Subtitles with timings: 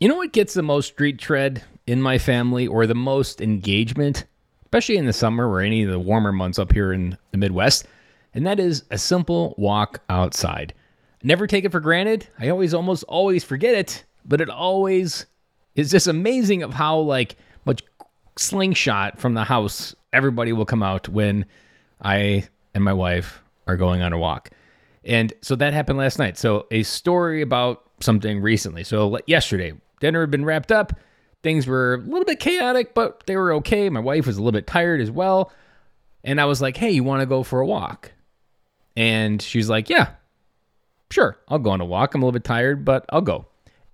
[0.00, 4.24] You know what gets the most street tread in my family or the most engagement,
[4.64, 7.86] especially in the summer or any of the warmer months up here in the Midwest?
[8.34, 10.74] And that is a simple walk outside.
[11.22, 12.26] Never take it for granted.
[12.40, 15.26] I always almost always forget it, but it always
[15.76, 17.80] is just amazing of how like much
[18.36, 21.46] slingshot from the house everybody will come out when
[22.02, 24.50] I and my wife are going on a walk.
[25.04, 26.36] And so that happened last night.
[26.36, 28.84] So a story about something recently.
[28.84, 30.92] So yesterday, dinner had been wrapped up.
[31.42, 33.90] Things were a little bit chaotic, but they were okay.
[33.90, 35.52] My wife was a little bit tired as well.
[36.22, 38.12] And I was like, hey, you want to go for a walk?
[38.96, 40.12] And she's like, yeah,
[41.10, 42.14] sure, I'll go on a walk.
[42.14, 43.46] I'm a little bit tired, but I'll go.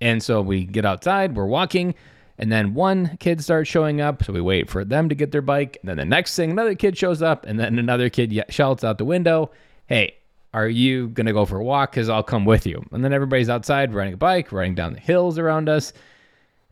[0.00, 1.94] And so we get outside, we're walking,
[2.38, 4.24] and then one kid starts showing up.
[4.24, 5.78] So we wait for them to get their bike.
[5.80, 8.98] And then the next thing, another kid shows up, and then another kid shouts out
[8.98, 9.50] the window,
[9.86, 10.16] hey,
[10.56, 11.90] are you going to go for a walk?
[11.90, 12.82] Because I'll come with you.
[12.90, 15.92] And then everybody's outside riding a bike, riding down the hills around us.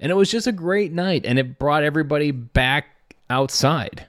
[0.00, 1.26] And it was just a great night.
[1.26, 4.06] And it brought everybody back outside.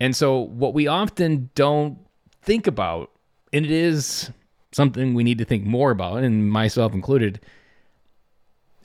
[0.00, 1.98] And so, what we often don't
[2.40, 3.10] think about,
[3.52, 4.30] and it is
[4.72, 7.38] something we need to think more about, and myself included,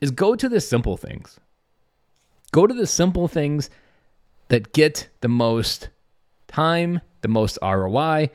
[0.02, 1.40] is go to the simple things.
[2.52, 3.70] Go to the simple things
[4.50, 5.88] that get the most
[6.48, 8.30] time, the most ROI,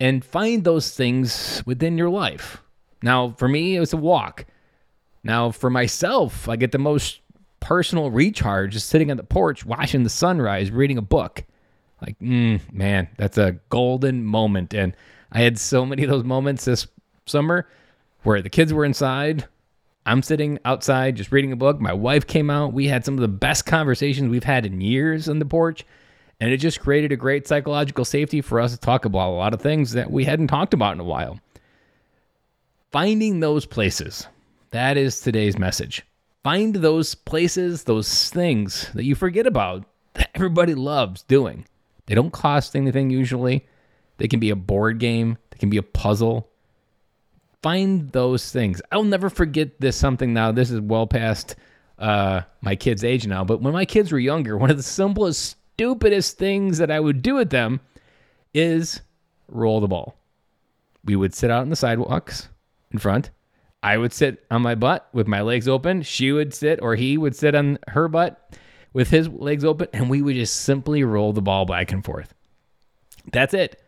[0.00, 2.62] and find those things within your life.
[3.02, 4.46] Now, for me, it was a walk.
[5.22, 7.20] Now, for myself, I get the most
[7.60, 11.44] personal recharge just sitting on the porch, watching the sunrise, reading a book.
[12.02, 14.74] Like, mm, man, that's a golden moment.
[14.74, 14.94] And
[15.32, 16.86] I had so many of those moments this
[17.26, 17.66] summer
[18.22, 19.46] where the kids were inside.
[20.06, 21.80] I'm sitting outside just reading a book.
[21.80, 22.74] My wife came out.
[22.74, 25.86] We had some of the best conversations we've had in years on the porch.
[26.40, 29.54] And it just created a great psychological safety for us to talk about a lot
[29.54, 31.38] of things that we hadn't talked about in a while.
[32.92, 34.26] Finding those places.
[34.70, 36.04] That is today's message.
[36.42, 41.66] Find those places, those things that you forget about that everybody loves doing.
[42.06, 43.66] They don't cost anything usually.
[44.18, 46.50] They can be a board game, they can be a puzzle.
[47.62, 48.82] Find those things.
[48.92, 50.52] I'll never forget this something now.
[50.52, 51.56] This is well past
[51.98, 55.56] uh, my kids' age now, but when my kids were younger, one of the simplest
[55.74, 57.80] stupidest things that I would do with them
[58.52, 59.00] is
[59.48, 60.16] roll the ball.
[61.04, 62.48] We would sit out on the sidewalks
[62.92, 63.30] in front.
[63.82, 66.02] I would sit on my butt with my legs open.
[66.02, 68.56] She would sit, or he would sit on her butt
[68.92, 72.32] with his legs open, and we would just simply roll the ball back and forth.
[73.32, 73.82] That's it.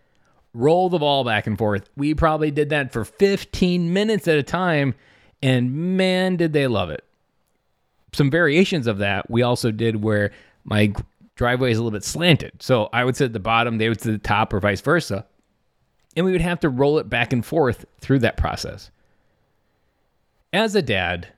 [0.53, 1.89] Roll the ball back and forth.
[1.97, 4.95] We probably did that for 15 minutes at a time,
[5.43, 7.05] and man, did they love it.
[8.13, 10.33] Some variations of that we also did where
[10.65, 10.93] my
[11.37, 12.53] driveway is a little bit slanted.
[12.61, 14.81] So I would sit at the bottom, they would sit at the top, or vice
[14.81, 15.25] versa.
[16.17, 18.91] And we would have to roll it back and forth through that process.
[20.53, 21.29] As a dad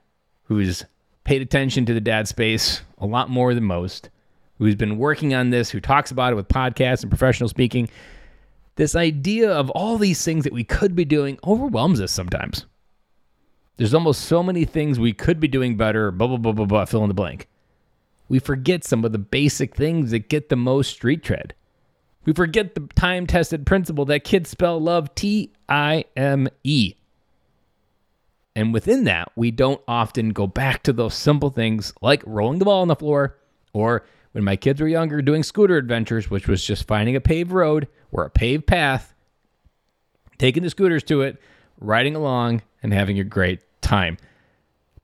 [0.45, 0.85] who's
[1.25, 4.09] paid attention to the dad space a lot more than most,
[4.57, 7.89] who's been working on this, who talks about it with podcasts and professional speaking,
[8.75, 12.65] this idea of all these things that we could be doing overwhelms us sometimes.
[13.75, 16.85] There's almost so many things we could be doing better, blah, blah, blah, blah, blah,
[16.85, 17.47] fill in the blank
[18.29, 21.53] we forget some of the basic things that get the most street tread.
[22.25, 26.93] We forget the time tested principle that kids spell love T I M E.
[28.55, 32.65] And within that, we don't often go back to those simple things like rolling the
[32.65, 33.37] ball on the floor
[33.73, 37.51] or when my kids were younger doing scooter adventures, which was just finding a paved
[37.51, 39.15] road or a paved path,
[40.37, 41.41] taking the scooters to it,
[41.79, 44.17] riding along, and having a great time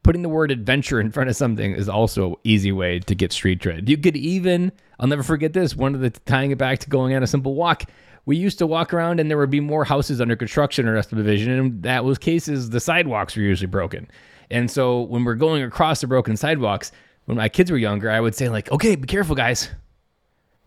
[0.05, 3.33] putting the word adventure in front of something is also an easy way to get
[3.33, 3.89] street tread.
[3.89, 7.15] You could even, I'll never forget this, one of the tying it back to going
[7.15, 7.85] on a simple walk.
[8.27, 11.51] We used to walk around and there would be more houses under construction our subdivision,
[11.53, 14.07] and that was cases the sidewalks were usually broken.
[14.51, 16.91] And so when we're going across the broken sidewalks,
[17.25, 19.71] when my kids were younger, I would say, like, okay, be careful, guys.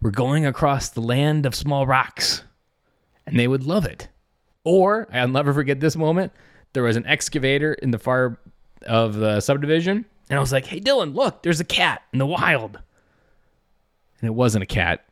[0.02, 2.42] We're going across the land of small rocks.
[3.24, 4.08] And they would love it.
[4.64, 6.32] Or I'll never forget this moment.
[6.72, 8.40] There was an excavator in the far
[8.86, 10.04] of the subdivision.
[10.30, 12.78] And I was like, hey, Dylan, look, there's a cat in the wild.
[14.20, 15.04] And it wasn't a cat,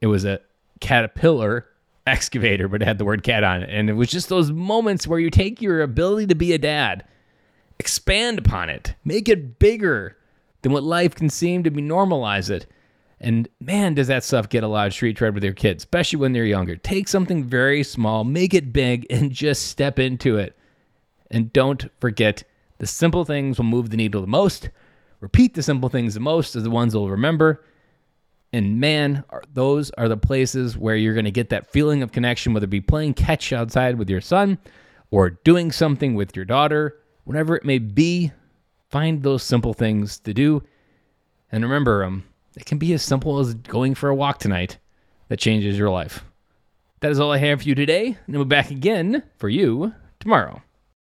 [0.00, 0.40] it was a
[0.80, 1.66] caterpillar
[2.06, 3.70] excavator, but it had the word cat on it.
[3.70, 7.04] And it was just those moments where you take your ability to be a dad,
[7.78, 10.16] expand upon it, make it bigger
[10.62, 12.66] than what life can seem to be, normalize it.
[13.20, 16.18] And man, does that stuff get a lot of street tread with your kids, especially
[16.18, 16.74] when they're younger.
[16.74, 20.56] Take something very small, make it big, and just step into it.
[21.30, 22.42] And don't forget
[22.82, 24.68] the simple things will move the needle the most.
[25.20, 27.64] Repeat the simple things the most as the ones they'll remember.
[28.52, 29.22] And man,
[29.54, 32.70] those are the places where you're going to get that feeling of connection, whether it
[32.70, 34.58] be playing catch outside with your son
[35.12, 38.32] or doing something with your daughter, whatever it may be.
[38.90, 40.64] Find those simple things to do.
[41.52, 42.24] And remember, um,
[42.56, 44.78] it can be as simple as going for a walk tonight
[45.28, 46.24] that changes your life.
[46.98, 49.94] That is all I have for you today, and we'll be back again for you
[50.18, 50.60] tomorrow.